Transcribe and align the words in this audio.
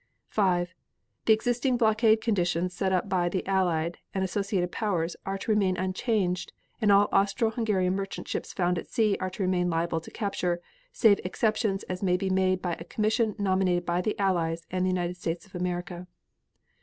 5. 0.29 0.73
The 1.27 1.33
existing 1.33 1.77
blockade 1.77 2.21
conditions 2.21 2.73
set 2.73 2.91
up 2.91 3.07
by 3.07 3.29
the 3.29 3.45
Allied 3.45 3.99
and 4.15 4.23
associated 4.23 4.71
Powers 4.71 5.15
are 5.27 5.37
to 5.37 5.51
remain 5.51 5.77
unchanged 5.77 6.53
and 6.81 6.91
all 6.91 7.07
Austro 7.13 7.51
Hungarian 7.51 7.95
merchant 7.95 8.27
ships 8.27 8.51
found 8.51 8.79
at 8.79 8.87
sea 8.87 9.15
are 9.19 9.29
to 9.29 9.43
remain 9.43 9.69
liable 9.69 10.01
to 10.01 10.09
capture, 10.09 10.59
save 10.91 11.19
exceptions 11.23 11.85
may 12.01 12.17
be 12.17 12.31
made 12.31 12.63
by 12.63 12.73
a 12.79 12.83
commission 12.83 13.35
nominated 13.37 13.85
by 13.85 14.01
the 14.01 14.17
Allies 14.19 14.65
and 14.71 14.83
the 14.83 14.89
United 14.89 15.17
States 15.17 15.45
of 15.45 15.53
America. 15.53 16.07